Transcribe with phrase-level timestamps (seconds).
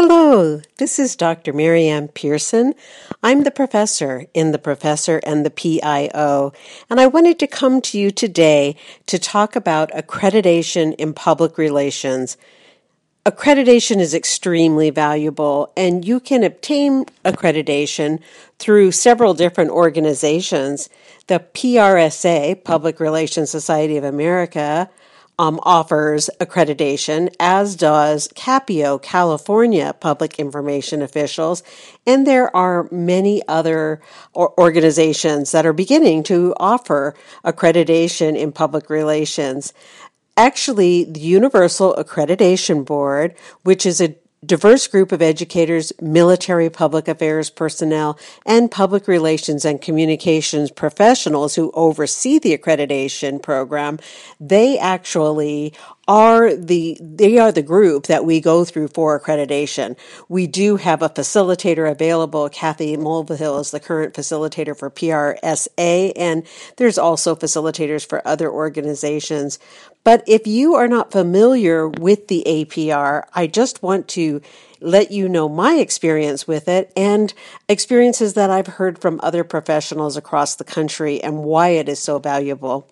[0.00, 1.52] Hello, this is Dr.
[1.52, 2.74] Marianne Pearson.
[3.20, 6.52] I'm the professor in The Professor and the PIO,
[6.88, 8.76] and I wanted to come to you today
[9.06, 12.36] to talk about accreditation in public relations.
[13.26, 18.20] Accreditation is extremely valuable, and you can obtain accreditation
[18.60, 20.88] through several different organizations.
[21.26, 24.88] The PRSA, Public Relations Society of America,
[25.38, 31.62] um, offers accreditation, as does CAPIO, California Public Information Officials,
[32.06, 34.00] and there are many other
[34.34, 39.72] organizations that are beginning to offer accreditation in public relations.
[40.36, 44.14] Actually, the Universal Accreditation Board, which is a
[44.48, 51.70] diverse group of educators, military public affairs personnel, and public relations and communications professionals who
[51.74, 54.00] oversee the accreditation program,
[54.40, 55.72] they actually
[56.08, 59.96] are the they are the group that we go through for accreditation.
[60.28, 62.48] We do have a facilitator available.
[62.48, 69.58] Kathy Mulvihill is the current facilitator for PRSA, and there's also facilitators for other organizations.
[70.02, 74.40] But if you are not familiar with the APR, I just want to
[74.80, 77.34] let you know my experience with it and
[77.68, 82.18] experiences that I've heard from other professionals across the country and why it is so
[82.18, 82.88] valuable.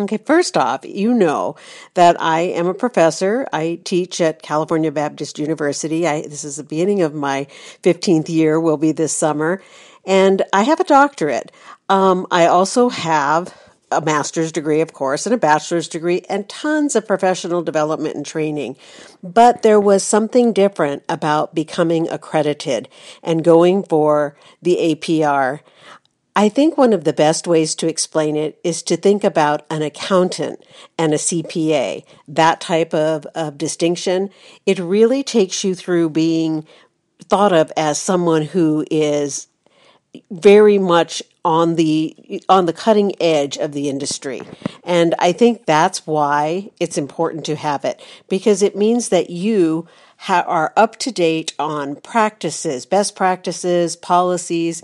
[0.00, 1.56] Okay, first off, you know
[1.94, 3.46] that I am a professor.
[3.52, 6.08] I teach at California Baptist University.
[6.08, 7.46] I, this is the beginning of my
[7.82, 9.62] 15th year, will be this summer.
[10.06, 11.52] And I have a doctorate.
[11.90, 13.54] Um, I also have
[13.90, 18.24] a master's degree, of course, and a bachelor's degree, and tons of professional development and
[18.24, 18.76] training.
[19.22, 22.88] But there was something different about becoming accredited
[23.22, 25.60] and going for the APR.
[26.34, 29.82] I think one of the best ways to explain it is to think about an
[29.82, 30.64] accountant
[30.98, 34.30] and a CPA, that type of, of distinction.
[34.64, 36.66] It really takes you through being
[37.20, 39.46] thought of as someone who is
[40.30, 44.42] very much on the on the cutting edge of the industry
[44.84, 49.88] and i think that's why it's important to have it because it means that you
[50.22, 54.82] ha- are up to date on practices, best practices, policies,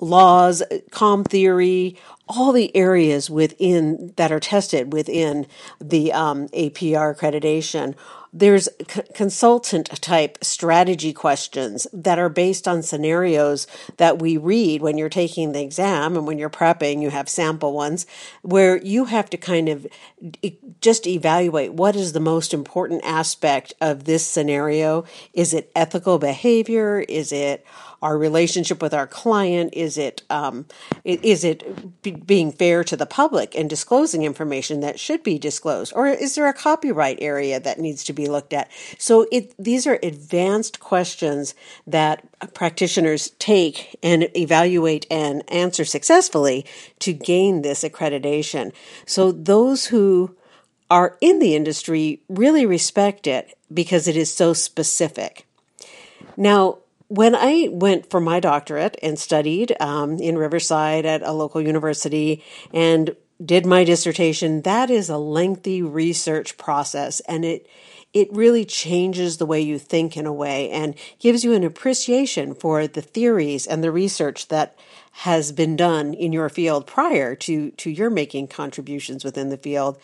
[0.00, 1.96] laws, com theory,
[2.28, 5.46] all the areas within that are tested within
[5.80, 7.94] the um, APR accreditation.
[8.32, 14.98] There's c- consultant type strategy questions that are based on scenarios that we read when
[14.98, 18.04] you're taking the exam and when you're prepping you have sample ones
[18.42, 19.86] where you have to kind of
[20.80, 25.04] just evaluate what is the most important aspect of this scenario.
[25.32, 27.00] Is it ethical behavior?
[27.08, 27.64] Is it
[28.02, 29.72] our relationship with our client?
[29.74, 30.66] Is it um,
[31.04, 35.92] is it b- being fair to the public and disclosing information that should be disclosed,
[35.94, 38.70] or is there a copyright area that needs to be looked at?
[38.98, 41.54] So it these are advanced questions
[41.86, 42.24] that
[42.54, 46.66] practitioners take and evaluate and answer successfully
[47.00, 48.72] to gain this accreditation.
[49.06, 50.36] So those who
[50.90, 55.46] are in the industry really respect it because it is so specific.
[56.36, 61.60] Now, when I went for my doctorate and studied um, in Riverside at a local
[61.60, 67.66] university and did my dissertation, that is a lengthy research process and it
[68.14, 72.54] it really changes the way you think in a way and gives you an appreciation
[72.54, 74.74] for the theories and the research that
[75.12, 79.98] has been done in your field prior to to your making contributions within the field.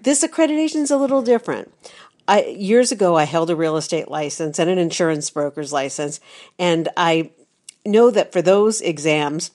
[0.00, 1.72] This accreditation is a little different.
[2.28, 6.20] I, years ago, I held a real estate license and an insurance broker's license,
[6.58, 7.30] and I
[7.86, 9.50] know that for those exams,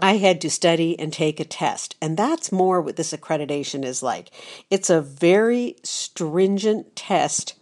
[0.00, 1.96] I had to study and take a test.
[2.00, 4.30] And that's more what this accreditation is like.
[4.70, 7.54] It's a very stringent test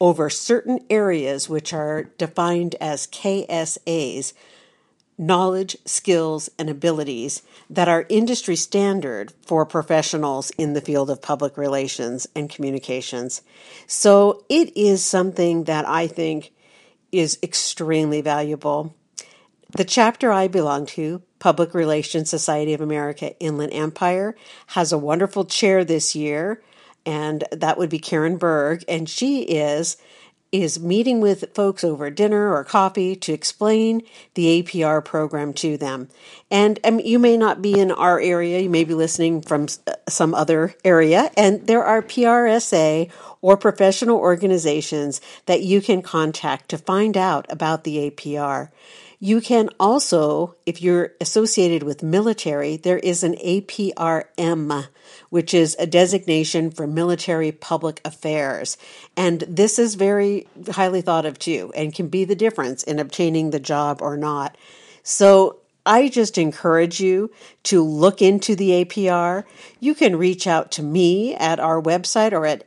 [0.00, 4.32] over certain areas which are defined as KSAs,
[5.18, 11.56] knowledge, skills, and abilities that are industry standard for professionals in the field of public
[11.56, 13.42] relations and communications.
[13.86, 16.52] So it is something that I think
[17.12, 18.94] is extremely valuable.
[19.70, 24.36] The chapter I belong to, Public Relations Society of America Inland Empire,
[24.68, 26.62] has a wonderful chair this year,
[27.04, 29.96] and that would be Karen Berg, and she is
[30.52, 34.02] is meeting with folks over dinner or coffee to explain
[34.34, 36.08] the APR program to them.
[36.50, 39.92] And um, you may not be in our area, you may be listening from uh,
[40.08, 43.10] some other area, and there are PRSA
[43.42, 48.70] or professional organizations that you can contact to find out about the APR.
[49.18, 54.88] You can also, if you're associated with military, there is an APRM,
[55.30, 58.76] which is a designation for military public affairs.
[59.16, 63.50] And this is very highly thought of too and can be the difference in obtaining
[63.50, 64.56] the job or not.
[65.02, 67.30] So I just encourage you
[67.64, 69.44] to look into the APR.
[69.78, 72.64] You can reach out to me at our website or at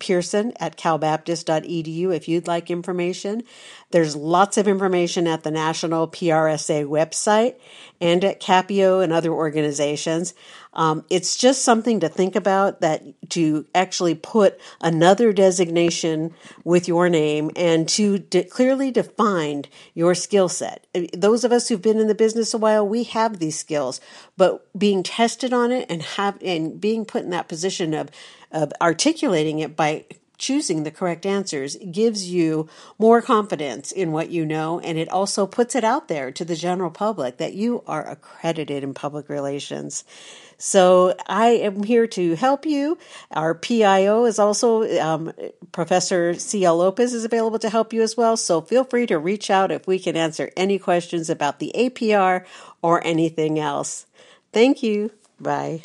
[0.00, 3.42] mpearson at calbaptist.edu if you'd like information.
[3.90, 7.56] There's lots of information at the National PRSA website
[8.00, 10.34] and at CAPIO and other organizations.
[10.72, 16.32] Um, it's just something to think about that to actually put another designation
[16.62, 19.64] with your name and to de- clearly define
[19.94, 20.86] your skill set.
[21.12, 24.00] Those of us who've been in the business a while, we have these skills,
[24.36, 28.10] but being tested on it and have and being put in that position of
[28.50, 30.04] of articulating it by
[30.40, 32.66] choosing the correct answers gives you
[32.98, 36.56] more confidence in what you know and it also puts it out there to the
[36.56, 40.02] general public that you are accredited in public relations.
[40.56, 42.98] So I am here to help you.
[43.30, 45.32] Our PIO is also um,
[45.72, 46.76] Professor C.L.
[46.76, 48.36] Lopez is available to help you as well.
[48.36, 52.44] So feel free to reach out if we can answer any questions about the APR
[52.82, 54.06] or anything else.
[54.52, 55.12] Thank you.
[55.38, 55.82] Bye.